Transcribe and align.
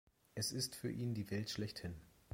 Es 0.33 0.51
ist 0.51 0.75
für 0.75 0.91
ihn 0.91 1.13
die 1.13 1.29
Welt 1.29 1.51
schlechthin. 1.51 1.93